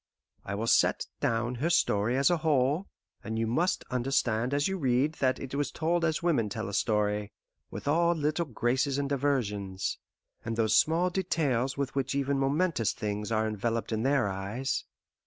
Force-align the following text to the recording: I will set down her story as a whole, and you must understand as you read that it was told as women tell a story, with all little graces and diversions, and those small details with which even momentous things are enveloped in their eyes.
I 0.43 0.55
will 0.55 0.65
set 0.65 1.05
down 1.19 1.53
her 1.61 1.69
story 1.69 2.17
as 2.17 2.31
a 2.31 2.37
whole, 2.37 2.87
and 3.23 3.37
you 3.37 3.45
must 3.45 3.83
understand 3.91 4.51
as 4.51 4.67
you 4.67 4.79
read 4.79 5.13
that 5.19 5.37
it 5.37 5.53
was 5.53 5.69
told 5.69 6.03
as 6.03 6.23
women 6.23 6.49
tell 6.49 6.67
a 6.67 6.73
story, 6.73 7.31
with 7.69 7.87
all 7.87 8.15
little 8.15 8.45
graces 8.45 8.97
and 8.97 9.07
diversions, 9.07 9.99
and 10.43 10.55
those 10.55 10.75
small 10.75 11.11
details 11.11 11.77
with 11.77 11.93
which 11.93 12.15
even 12.15 12.39
momentous 12.39 12.93
things 12.93 13.31
are 13.31 13.47
enveloped 13.47 13.91
in 13.91 14.01
their 14.01 14.27
eyes. 14.27 14.85